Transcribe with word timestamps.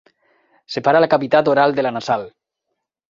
Separa 0.75 1.01
la 1.05 1.09
cavitat 1.13 1.53
oral 1.53 1.77
de 1.81 1.85
la 1.87 1.93
nasal. 1.99 2.25